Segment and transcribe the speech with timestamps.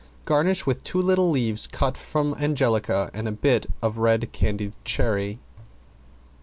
[0.25, 5.37] Garnish with two little leaves cut from angelica and a bit of red candied cherry.